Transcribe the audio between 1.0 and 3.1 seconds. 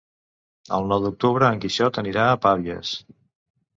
d'octubre en Quixot anirà a Pavies.